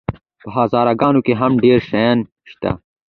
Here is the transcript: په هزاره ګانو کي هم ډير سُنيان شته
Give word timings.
په 0.41 0.47
هزاره 0.55 0.93
ګانو 1.01 1.19
کي 1.25 1.33
هم 1.39 1.53
ډير 1.63 1.79
سُنيان 1.89 2.19
شته 2.51 2.71